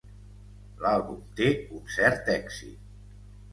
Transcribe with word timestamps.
L'àlbum 0.85 1.19
té 1.41 1.51
un 1.81 1.85
cert 1.99 2.35
èxit. 2.39 3.23